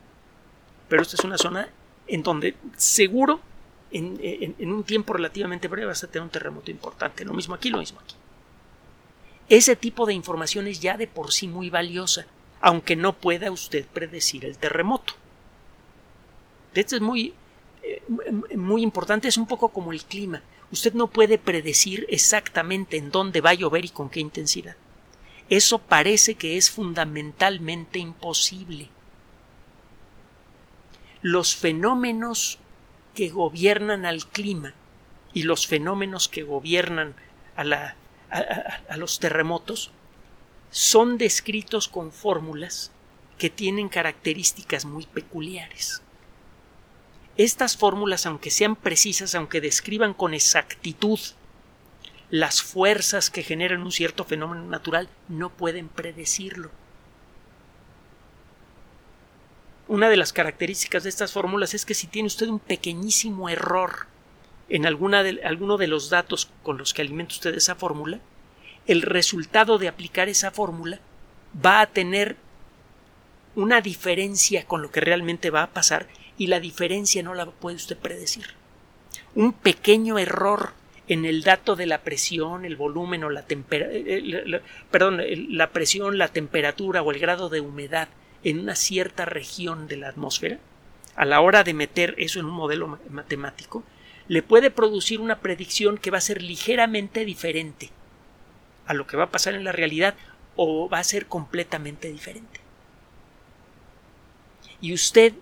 pero 0.88 1.02
esta 1.02 1.16
es 1.16 1.24
una 1.24 1.38
zona 1.38 1.68
en 2.06 2.22
donde 2.22 2.56
seguro 2.76 3.40
en, 3.92 4.72
un 4.72 4.84
tiempo 4.84 5.14
relativamente 5.14 5.68
breve 5.68 5.86
vas 5.86 6.04
a 6.04 6.08
tener 6.08 6.22
un 6.22 6.30
terremoto 6.30 6.70
importante. 6.70 7.24
Lo 7.24 7.32
mismo 7.32 7.54
aquí, 7.54 7.70
lo 7.70 7.78
mismo 7.78 8.00
aquí. 8.00 8.14
Ese 9.48 9.74
tipo 9.76 10.06
de 10.06 10.14
información 10.14 10.66
es 10.66 10.80
ya 10.80 10.96
de 10.96 11.06
por 11.06 11.32
sí 11.32 11.48
muy 11.48 11.70
valiosa, 11.70 12.26
aunque 12.60 12.94
no 12.94 13.14
pueda 13.14 13.50
usted 13.50 13.86
predecir 13.86 14.44
el 14.44 14.58
terremoto. 14.58 15.14
Esto 16.74 16.94
es 16.94 17.02
muy, 17.02 17.34
muy 18.56 18.82
importante 18.82 19.28
es 19.28 19.36
un 19.36 19.46
poco 19.46 19.68
como 19.70 19.92
el 19.92 20.04
clima. 20.04 20.42
Usted 20.72 20.94
no 20.94 21.08
puede 21.08 21.38
predecir 21.38 22.06
exactamente 22.08 22.96
en 22.96 23.10
dónde 23.10 23.40
va 23.40 23.50
a 23.50 23.54
llover 23.54 23.84
y 23.84 23.88
con 23.88 24.08
qué 24.08 24.20
intensidad. 24.20 24.76
Eso 25.48 25.78
parece 25.78 26.36
que 26.36 26.56
es 26.56 26.70
fundamentalmente 26.70 27.98
imposible. 27.98 28.88
Los 31.22 31.56
fenómenos 31.56 32.58
que 33.14 33.28
gobiernan 33.28 34.06
al 34.06 34.26
clima 34.26 34.74
y 35.34 35.42
los 35.42 35.66
fenómenos 35.66 36.28
que 36.28 36.44
gobiernan 36.44 37.14
a, 37.56 37.64
la, 37.64 37.96
a 38.30 38.96
los 38.96 39.18
terremotos 39.18 39.90
son 40.70 41.18
descritos 41.18 41.88
con 41.88 42.12
fórmulas 42.12 42.92
que 43.38 43.50
tienen 43.50 43.88
características 43.88 44.84
muy 44.84 45.06
peculiares. 45.06 46.02
Estas 47.40 47.78
fórmulas, 47.78 48.26
aunque 48.26 48.50
sean 48.50 48.76
precisas, 48.76 49.34
aunque 49.34 49.62
describan 49.62 50.12
con 50.12 50.34
exactitud 50.34 51.18
las 52.28 52.60
fuerzas 52.60 53.30
que 53.30 53.42
generan 53.42 53.80
un 53.80 53.92
cierto 53.92 54.24
fenómeno 54.24 54.66
natural, 54.66 55.08
no 55.30 55.48
pueden 55.48 55.88
predecirlo. 55.88 56.70
Una 59.88 60.10
de 60.10 60.18
las 60.18 60.34
características 60.34 61.02
de 61.04 61.08
estas 61.08 61.32
fórmulas 61.32 61.72
es 61.72 61.86
que 61.86 61.94
si 61.94 62.08
tiene 62.08 62.26
usted 62.26 62.46
un 62.46 62.58
pequeñísimo 62.58 63.48
error 63.48 64.06
en 64.68 64.84
alguno 64.84 65.78
de 65.78 65.86
los 65.86 66.10
datos 66.10 66.50
con 66.62 66.76
los 66.76 66.92
que 66.92 67.00
alimenta 67.00 67.36
usted 67.36 67.54
esa 67.54 67.74
fórmula, 67.74 68.20
el 68.86 69.00
resultado 69.00 69.78
de 69.78 69.88
aplicar 69.88 70.28
esa 70.28 70.50
fórmula 70.50 71.00
va 71.64 71.80
a 71.80 71.86
tener 71.86 72.36
una 73.54 73.80
diferencia 73.80 74.66
con 74.66 74.82
lo 74.82 74.90
que 74.90 75.00
realmente 75.00 75.48
va 75.48 75.62
a 75.62 75.70
pasar 75.70 76.06
y 76.40 76.46
la 76.46 76.58
diferencia 76.58 77.22
no 77.22 77.34
la 77.34 77.44
puede 77.44 77.76
usted 77.76 77.98
predecir. 77.98 78.46
Un 79.34 79.52
pequeño 79.52 80.18
error 80.18 80.70
en 81.06 81.26
el 81.26 81.42
dato 81.42 81.76
de 81.76 81.84
la 81.84 82.00
presión, 82.00 82.64
el 82.64 82.76
volumen 82.76 83.24
o 83.24 83.28
la 83.28 83.42
temperatura, 83.42 84.00
eh, 84.06 84.62
perdón, 84.90 85.20
la 85.50 85.68
presión, 85.68 86.16
la 86.16 86.28
temperatura 86.28 87.02
o 87.02 87.12
el 87.12 87.18
grado 87.18 87.50
de 87.50 87.60
humedad 87.60 88.08
en 88.42 88.60
una 88.60 88.74
cierta 88.74 89.26
región 89.26 89.86
de 89.86 89.98
la 89.98 90.08
atmósfera, 90.08 90.58
a 91.14 91.26
la 91.26 91.42
hora 91.42 91.62
de 91.62 91.74
meter 91.74 92.14
eso 92.16 92.40
en 92.40 92.46
un 92.46 92.52
modelo 92.52 92.98
matemático, 93.10 93.84
le 94.26 94.42
puede 94.42 94.70
producir 94.70 95.20
una 95.20 95.40
predicción 95.40 95.98
que 95.98 96.10
va 96.10 96.16
a 96.16 96.22
ser 96.22 96.40
ligeramente 96.40 97.26
diferente 97.26 97.90
a 98.86 98.94
lo 98.94 99.06
que 99.06 99.18
va 99.18 99.24
a 99.24 99.30
pasar 99.30 99.52
en 99.52 99.64
la 99.64 99.72
realidad 99.72 100.14
o 100.56 100.88
va 100.88 101.00
a 101.00 101.04
ser 101.04 101.26
completamente 101.26 102.10
diferente. 102.10 102.60
Y 104.80 104.94
usted 104.94 105.34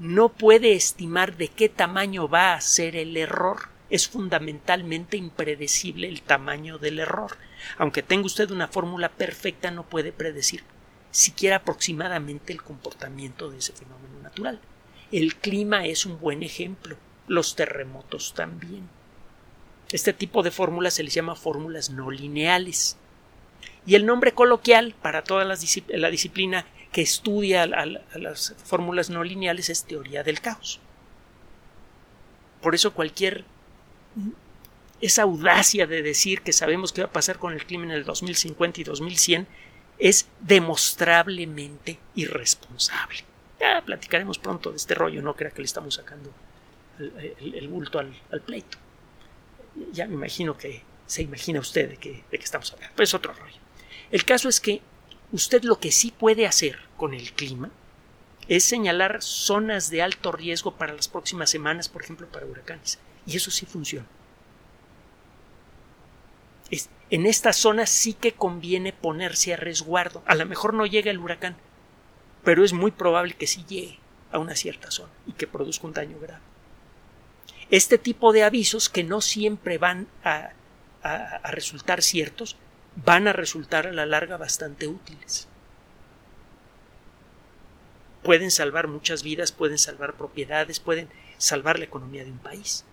no 0.00 0.30
puede 0.30 0.72
estimar 0.72 1.36
de 1.36 1.48
qué 1.48 1.68
tamaño 1.68 2.26
va 2.28 2.54
a 2.54 2.60
ser 2.60 2.96
el 2.96 3.16
error. 3.16 3.68
Es 3.90 4.08
fundamentalmente 4.08 5.16
impredecible 5.16 6.08
el 6.08 6.22
tamaño 6.22 6.78
del 6.78 6.98
error. 6.98 7.36
Aunque 7.76 8.02
tenga 8.02 8.26
usted 8.26 8.50
una 8.50 8.68
fórmula 8.68 9.10
perfecta, 9.10 9.70
no 9.70 9.84
puede 9.84 10.12
predecir 10.12 10.64
siquiera 11.10 11.56
aproximadamente 11.56 12.52
el 12.52 12.62
comportamiento 12.62 13.50
de 13.50 13.58
ese 13.58 13.72
fenómeno 13.72 14.20
natural. 14.22 14.60
El 15.12 15.36
clima 15.36 15.84
es 15.86 16.06
un 16.06 16.20
buen 16.20 16.42
ejemplo, 16.42 16.96
los 17.26 17.56
terremotos 17.56 18.32
también. 18.34 18.88
Este 19.92 20.12
tipo 20.12 20.42
de 20.42 20.52
fórmulas 20.52 20.94
se 20.94 21.02
les 21.02 21.12
llama 21.12 21.34
fórmulas 21.34 21.90
no 21.90 22.10
lineales. 22.10 22.96
y 23.86 23.94
el 23.94 24.06
nombre 24.06 24.32
coloquial 24.32 24.94
para 25.02 25.24
toda 25.24 25.44
la, 25.44 25.56
disciplina 25.56 26.66
que 26.92 27.02
estudia 27.02 27.62
a, 27.62 27.86
las 28.18 28.54
fórmulas 28.64 29.10
no 29.10 29.22
lineales 29.22 29.70
es 29.70 29.84
teoría 29.84 30.22
del 30.22 30.40
caos. 30.40 30.80
Por 32.60 32.74
eso 32.74 32.92
cualquier 32.92 33.44
esa 35.00 35.22
audacia 35.22 35.86
de 35.86 36.02
decir 36.02 36.42
que 36.42 36.52
sabemos 36.52 36.92
qué 36.92 37.02
va 37.02 37.08
a 37.08 37.12
pasar 37.12 37.38
con 37.38 37.52
el 37.52 37.64
clima 37.64 37.84
en 37.84 37.92
el 37.92 38.04
2050 38.04 38.80
y 38.80 38.84
2100 38.84 39.46
es 39.98 40.28
demostrablemente 40.40 41.98
irresponsable. 42.14 43.24
Ya 43.58 43.82
platicaremos 43.82 44.38
pronto 44.38 44.70
de 44.70 44.76
este 44.76 44.94
rollo, 44.94 45.22
no 45.22 45.36
crea 45.36 45.50
que 45.50 45.62
le 45.62 45.66
estamos 45.66 45.94
sacando 45.94 46.32
el, 46.98 47.68
bulto 47.68 47.98
al, 47.98 48.14
pleito. 48.44 48.78
Ya 49.92 50.06
me 50.06 50.14
imagino 50.14 50.56
que 50.56 50.82
se 51.06 51.22
imagina 51.22 51.60
usted 51.60 51.90
de 51.90 51.96
qué 51.96 52.24
de 52.30 52.36
estamos 52.36 52.72
hablando. 52.72 52.96
Pues 52.96 53.14
otro 53.14 53.32
rollo. 53.32 53.56
El 54.10 54.24
caso 54.24 54.48
es 54.48 54.60
que 54.60 54.82
usted 55.32 55.62
lo 55.62 55.78
que 55.78 55.92
sí 55.92 56.12
puede 56.16 56.46
hacer 56.46 56.78
con 56.96 57.14
el 57.14 57.32
clima 57.32 57.70
es 58.48 58.64
señalar 58.64 59.22
zonas 59.22 59.90
de 59.90 60.02
alto 60.02 60.32
riesgo 60.32 60.74
para 60.74 60.92
las 60.92 61.08
próximas 61.08 61.50
semanas, 61.50 61.88
por 61.88 62.02
ejemplo, 62.02 62.26
para 62.26 62.46
huracanes. 62.46 62.98
Y 63.26 63.36
eso 63.36 63.50
sí 63.50 63.66
funciona. 63.66 64.06
en 67.10 67.26
esta 67.26 67.52
zona 67.52 67.86
sí 67.86 68.14
que 68.14 68.32
conviene 68.32 68.92
ponerse 68.92 69.52
a 69.52 69.56
resguardo. 69.56 70.22
A 70.26 70.36
lo 70.36 70.46
mejor 70.46 70.74
no 70.74 70.86
llega 70.86 71.10
el 71.10 71.18
huracán, 71.18 71.56
pero 72.44 72.64
es 72.64 72.72
muy 72.72 72.92
probable 72.92 73.34
que 73.34 73.48
sí 73.48 73.64
llegue 73.68 73.98
a 74.30 74.38
una 74.38 74.54
cierta 74.54 74.92
zona 74.92 75.12
y 75.26 75.32
que 75.32 75.48
produzca 75.48 75.88
un 75.88 75.92
daño 75.92 76.18
grave. 76.20 76.42
Este 77.70 77.98
tipo 77.98 78.32
de 78.32 78.44
avisos 78.44 78.88
que 78.88 79.02
no 79.02 79.20
siempre 79.20 79.78
van 79.78 80.06
a 80.22 80.52
resultar 81.50 82.02
ciertos, 82.02 82.56
van 82.96 83.28
a 83.28 83.32
resultar 83.32 83.86
a 83.86 83.92
la 83.92 84.06
larga 84.06 84.36
bastante 84.36 84.86
útiles. 84.86 85.48
Pueden 88.22 88.50
salvar 88.50 88.88
muchas 88.88 89.22
vidas, 89.22 89.52
pueden 89.52 89.78
salvar 89.78 90.14
propiedades, 90.14 90.80
pueden 90.80 91.08
salvar 91.38 91.78
la 91.78 91.86
economía 91.86 92.24
de 92.24 92.30
un 92.30 92.38
país. 92.38 92.84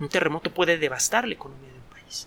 Un 0.00 0.08
terremoto 0.08 0.52
puede 0.54 0.78
devastar 0.78 1.26
la 1.26 1.34
economía 1.34 1.70
de 1.70 1.78
un 1.78 2.02
país, 2.02 2.26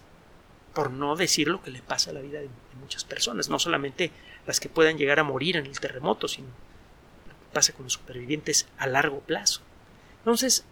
por 0.73 0.91
no 0.91 1.15
decir 1.15 1.47
lo 1.47 1.63
que 1.63 1.71
le 1.71 1.81
pasa 1.81 2.11
a 2.11 2.13
la 2.13 2.21
vida 2.21 2.39
de, 2.39 2.49
muchas 2.79 3.03
personas, 3.03 3.47
no 3.47 3.59
solamente 3.59 4.11
las 4.47 4.59
que 4.59 4.67
puedan 4.67 4.97
llegar 4.97 5.19
a 5.19 5.23
morir 5.23 5.55
en 5.55 5.67
el 5.67 5.79
terremoto, 5.79 6.27
sino 6.27 6.47
lo 6.47 7.33
que 7.33 7.53
pasa 7.53 7.73
con 7.73 7.83
los 7.83 7.93
supervivientes 7.93 8.67
a 8.77 8.87
largo 8.87 9.19
plazo. 9.19 9.61
Entonces, 10.17 10.65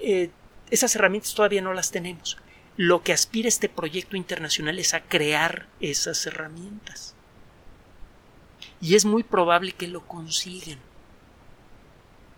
eh, 0.00 0.30
esas 0.70 0.94
herramientas 0.94 1.34
todavía 1.34 1.60
no 1.60 1.74
las 1.74 1.90
tenemos. 1.90 2.38
Lo 2.76 3.04
que 3.04 3.12
aspira 3.12 3.48
este 3.48 3.68
proyecto 3.68 4.16
internacional 4.16 4.80
es 4.80 4.94
a 4.94 5.02
crear 5.02 5.68
esas 5.80 6.26
herramientas. 6.26 7.14
Y 8.80 8.96
es 8.96 9.04
muy 9.04 9.22
probable 9.22 9.72
que 9.72 9.86
lo 9.86 10.06
consigan. 10.06 10.80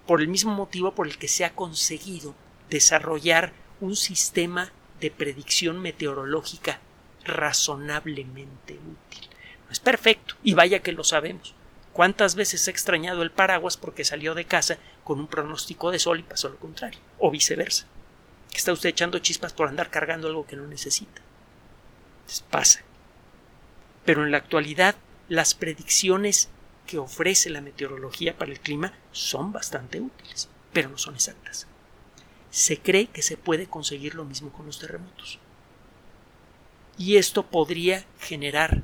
Por 0.06 0.20
el 0.20 0.28
mismo 0.28 0.52
motivo 0.52 0.94
por 0.94 1.06
el 1.06 1.16
que 1.16 1.28
se 1.28 1.46
ha 1.46 1.54
conseguido 1.54 2.34
desarrollar 2.68 3.54
un 3.80 3.96
sistema 3.96 4.72
de 5.00 5.10
predicción 5.10 5.80
meteorológica 5.80 6.80
razonablemente 7.24 8.74
útil. 8.74 9.28
No 9.66 9.72
es 9.72 9.80
perfecto, 9.80 10.34
y 10.42 10.54
vaya 10.54 10.80
que 10.80 10.92
lo 10.92 11.02
sabemos. 11.02 11.54
¿Cuántas 11.92 12.34
veces 12.34 12.68
he 12.68 12.70
extrañado 12.70 13.22
el 13.22 13.30
paraguas 13.30 13.78
porque 13.78 14.04
salió 14.04 14.34
de 14.34 14.44
casa 14.44 14.76
con 15.02 15.18
un 15.18 15.28
pronóstico 15.28 15.90
de 15.90 15.98
sol 15.98 16.20
y 16.20 16.24
pasó 16.24 16.50
lo 16.50 16.58
contrario? 16.58 17.00
O 17.18 17.30
viceversa. 17.30 17.86
Está 18.54 18.72
usted 18.72 18.90
echando 18.90 19.18
chispas 19.18 19.52
por 19.52 19.68
andar 19.68 19.90
cargando 19.90 20.28
algo 20.28 20.46
que 20.46 20.56
no 20.56 20.66
necesita. 20.66 21.22
Entonces 22.20 22.44
pasa. 22.50 22.80
Pero 24.04 24.24
en 24.24 24.30
la 24.30 24.38
actualidad, 24.38 24.96
las 25.28 25.54
predicciones 25.54 26.48
que 26.86 26.98
ofrece 26.98 27.50
la 27.50 27.60
meteorología 27.60 28.36
para 28.36 28.52
el 28.52 28.60
clima 28.60 28.92
son 29.12 29.52
bastante 29.52 30.00
útiles, 30.00 30.48
pero 30.72 30.88
no 30.88 30.98
son 30.98 31.14
exactas 31.14 31.66
se 32.56 32.78
cree 32.78 33.08
que 33.08 33.20
se 33.20 33.36
puede 33.36 33.66
conseguir 33.66 34.14
lo 34.14 34.24
mismo 34.24 34.50
con 34.50 34.64
los 34.64 34.78
terremotos. 34.78 35.38
Y 36.96 37.18
esto 37.18 37.42
podría 37.42 38.06
generar 38.18 38.82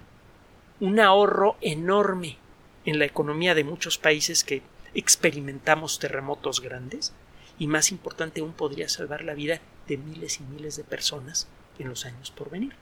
un 0.79 1.01
ahorro 1.01 1.57
enorme 1.63 2.37
en 2.85 2.99
la 2.99 3.07
economía 3.07 3.55
de 3.55 3.65
muchos 3.65 3.97
países 3.97 4.45
que 4.45 4.61
experimentamos 4.93 5.99
terremotos 5.99 6.61
grandes 6.61 7.15
y 7.62 7.68
más 7.68 7.92
importante 7.92 8.40
aún 8.40 8.55
podría 8.55 8.88
salvar 8.88 9.22
la 9.22 9.35
vida 9.35 9.61
de 9.87 9.96
miles 9.96 10.40
y 10.40 10.42
miles 10.42 10.75
de 10.75 10.83
personas 10.83 11.46
en 11.79 11.88
los 11.88 12.05
años 12.05 12.33
por 12.33 12.51
venir. 12.51 12.75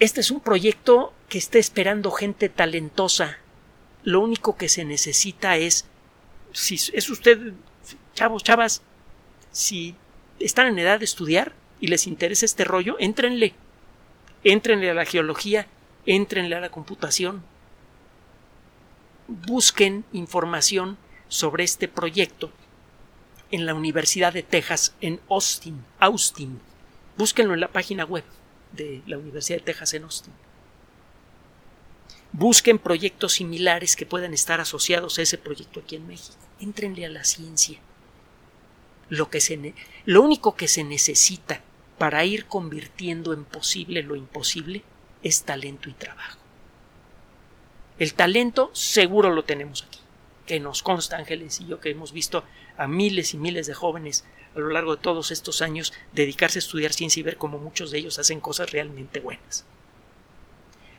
Este 0.00 0.22
es 0.22 0.30
un 0.30 0.40
proyecto 0.40 1.12
que 1.28 1.36
está 1.36 1.58
esperando 1.58 2.10
gente 2.10 2.48
talentosa. 2.48 3.36
Lo 4.04 4.20
único 4.22 4.56
que 4.56 4.70
se 4.70 4.86
necesita 4.86 5.58
es, 5.58 5.84
si 6.52 6.76
es 6.76 7.10
usted 7.10 7.52
chavos, 8.14 8.42
chavas, 8.42 8.80
si 9.50 9.94
están 10.40 10.68
en 10.68 10.78
edad 10.78 11.00
de 11.00 11.04
estudiar 11.04 11.52
y 11.78 11.88
les 11.88 12.06
interesa 12.06 12.46
este 12.46 12.64
rollo, 12.64 12.96
éntrenle. 13.00 13.52
Éntrenle 14.44 14.88
a 14.88 14.94
la 14.94 15.04
geología, 15.04 15.66
éntrenle 16.06 16.56
a 16.56 16.60
la 16.60 16.70
computación. 16.70 17.42
Busquen 19.28 20.06
información 20.14 20.96
sobre 21.28 21.64
este 21.64 21.88
proyecto 21.88 22.50
en 23.50 23.66
la 23.66 23.74
Universidad 23.74 24.32
de 24.32 24.42
Texas 24.42 24.94
en 25.00 25.20
Austin, 25.28 25.84
Austin. 25.98 26.60
Búsquenlo 27.16 27.54
en 27.54 27.60
la 27.60 27.68
página 27.68 28.04
web 28.04 28.24
de 28.72 29.02
la 29.06 29.18
Universidad 29.18 29.58
de 29.58 29.64
Texas 29.64 29.94
en 29.94 30.04
Austin. 30.04 30.32
Busquen 32.32 32.78
proyectos 32.78 33.34
similares 33.34 33.94
que 33.94 34.06
puedan 34.06 34.34
estar 34.34 34.60
asociados 34.60 35.18
a 35.18 35.22
ese 35.22 35.38
proyecto 35.38 35.80
aquí 35.80 35.94
en 35.96 36.06
México. 36.08 36.36
Éntrenle 36.58 37.06
a 37.06 37.10
la 37.10 37.22
ciencia 37.22 37.78
lo, 39.08 39.30
que 39.30 39.40
se 39.40 39.74
lo 40.04 40.22
único 40.22 40.56
que 40.56 40.68
se 40.68 40.82
necesita 40.82 41.62
para 41.98 42.24
ir 42.24 42.46
convirtiendo 42.46 43.32
en 43.32 43.44
posible 43.44 44.02
lo 44.02 44.16
imposible 44.16 44.82
es 45.22 45.44
talento 45.44 45.88
y 45.88 45.92
trabajo. 45.92 46.38
El 47.98 48.14
talento 48.14 48.70
seguro 48.72 49.30
lo 49.30 49.44
tenemos 49.44 49.84
aquí, 49.84 50.00
que 50.46 50.60
nos 50.60 50.82
consta 50.82 51.16
Ángeles 51.16 51.60
y 51.60 51.66
yo 51.66 51.80
que 51.80 51.90
hemos 51.90 52.12
visto 52.12 52.44
a 52.76 52.86
miles 52.86 53.34
y 53.34 53.38
miles 53.38 53.66
de 53.66 53.74
jóvenes 53.74 54.24
a 54.54 54.60
lo 54.60 54.68
largo 54.68 54.96
de 54.96 55.02
todos 55.02 55.30
estos 55.30 55.62
años 55.62 55.92
dedicarse 56.12 56.58
a 56.58 56.60
estudiar 56.60 56.92
ciencia 56.92 57.20
y 57.20 57.24
ver 57.24 57.36
cómo 57.36 57.58
muchos 57.58 57.90
de 57.90 57.98
ellos 57.98 58.18
hacen 58.18 58.40
cosas 58.40 58.70
realmente 58.70 59.20
buenas. 59.20 59.64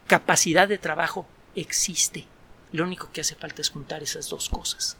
Capacidad 0.08 0.67
de 0.67 0.77
trabajo 0.77 1.27
existe. 1.55 2.25
Lo 2.71 2.84
único 2.84 3.12
que 3.12 3.21
hace 3.21 3.36
falta 3.36 3.62
es 3.62 3.69
juntar 3.69 4.03
esas 4.03 4.29
dos 4.29 4.49
cosas. 4.49 4.97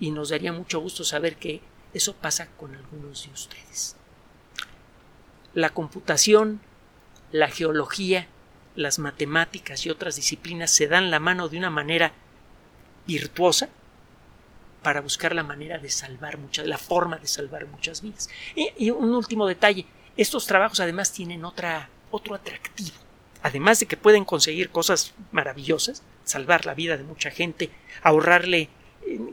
Y 0.00 0.10
nos 0.10 0.30
daría 0.30 0.52
mucho 0.52 0.80
gusto 0.80 1.04
saber 1.04 1.36
que 1.36 1.60
eso 1.92 2.14
pasa 2.14 2.48
con 2.56 2.74
algunos 2.74 3.26
de 3.26 3.32
ustedes. 3.32 3.96
La 5.54 5.70
computación, 5.70 6.60
la 7.32 7.48
geología, 7.48 8.28
las 8.74 8.98
matemáticas 8.98 9.84
y 9.84 9.90
otras 9.90 10.16
disciplinas 10.16 10.70
se 10.70 10.86
dan 10.86 11.10
la 11.10 11.20
mano 11.20 11.48
de 11.48 11.58
una 11.58 11.70
manera 11.70 12.12
virtuosa 13.08 13.68
para 14.82 15.00
buscar 15.00 15.34
la 15.34 15.42
manera 15.42 15.78
de 15.78 15.90
salvar 15.90 16.38
muchas, 16.38 16.66
la 16.66 16.78
forma 16.78 17.16
de 17.16 17.26
salvar 17.26 17.66
muchas 17.66 18.02
vidas. 18.02 18.28
Y, 18.54 18.90
un 18.90 19.12
último 19.14 19.46
detalle, 19.46 19.86
estos 20.16 20.46
trabajos 20.46 20.78
además 20.78 21.12
tienen 21.12 21.44
otra, 21.44 21.88
otro 22.10 22.34
atractivo. 22.34 22.96
Además 23.42 23.80
de 23.80 23.86
que 23.86 23.96
pueden 23.96 24.24
conseguir 24.24 24.70
cosas 24.70 25.14
maravillosas, 25.32 26.02
salvar 26.24 26.66
la 26.66 26.74
vida 26.74 26.96
de 26.96 27.04
mucha 27.04 27.30
gente, 27.30 27.70
ahorrarle 28.02 28.68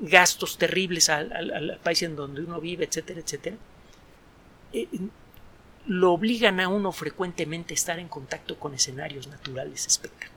gastos 0.01 0.57
terribles 0.57 1.09
al, 1.09 1.79
país 1.83 2.01
en 2.01 2.15
donde 2.15 2.41
uno 2.41 2.61
vive, 2.61 2.85
etcétera, 2.85 3.19
etcétera, 3.19 3.57
eh, 4.73 4.87
lo 5.87 6.13
obligan 6.13 6.59
a 6.59 6.69
uno 6.69 6.91
frecuentemente 6.91 7.73
a 7.73 7.75
estar 7.75 7.99
en 7.99 8.07
contacto 8.07 8.57
con 8.57 8.73
escenarios 8.73 9.27
naturales 9.27 9.85
espectaculares. 9.85 10.34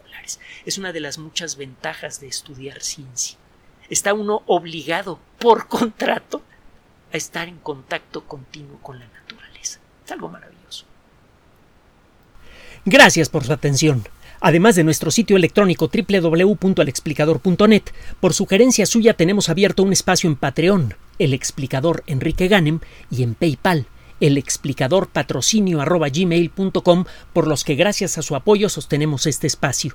Es 0.64 0.78
una 0.78 0.92
de 0.92 1.00
las 1.00 1.18
muchas 1.18 1.56
ventajas 1.56 2.20
de 2.20 2.28
estudiar 2.28 2.82
ciencia. 2.82 3.38
Está 3.88 4.14
uno 4.14 4.42
obligado 4.46 5.18
por 5.38 5.68
contrato 5.68 6.42
a 7.12 7.16
estar 7.16 7.48
en 7.48 7.58
contacto 7.58 8.24
continuo 8.24 8.78
con 8.82 8.98
la 8.98 9.06
naturaleza. 9.06 9.80
Es 10.04 10.12
algo 10.12 10.28
maravilloso. 10.28 10.84
Gracias 12.84 13.28
por 13.28 13.44
su 13.44 13.52
atención. 13.52 14.06
Además 14.40 14.76
de 14.76 14.84
nuestro 14.84 15.10
sitio 15.10 15.36
electrónico 15.36 15.90
www.alexplicador.net, 15.92 17.82
por 18.20 18.34
sugerencia 18.34 18.86
suya 18.86 19.14
tenemos 19.14 19.48
abierto 19.48 19.82
un 19.82 19.92
espacio 19.92 20.30
en 20.30 20.36
Patreon, 20.36 20.94
el 21.18 21.34
explicador 21.34 22.04
Enrique 22.06 22.46
Ganem, 22.46 22.78
y 23.10 23.24
en 23.24 23.34
PayPal, 23.34 23.86
el 24.20 24.38
explicador 24.38 25.08
patrocinio 25.08 25.84
por 27.32 27.46
los 27.48 27.64
que 27.64 27.74
gracias 27.74 28.18
a 28.18 28.22
su 28.22 28.36
apoyo 28.36 28.68
sostenemos 28.68 29.26
este 29.26 29.46
espacio. 29.46 29.94